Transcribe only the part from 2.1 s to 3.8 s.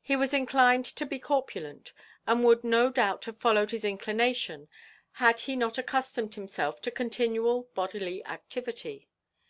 and would no doubt have followed